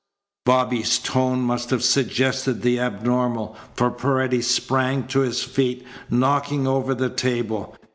Bobby's 0.47 0.97
tone 0.97 1.41
must 1.41 1.69
have 1.69 1.83
suggested 1.83 2.63
the 2.63 2.79
abnormal, 2.79 3.55
for 3.75 3.91
Paredes 3.91 4.47
sprang 4.49 5.05
to 5.09 5.19
his 5.19 5.43
feet, 5.43 5.85
knocking 6.09 6.65
over 6.65 6.95
the 6.95 7.11
table. 7.11 7.75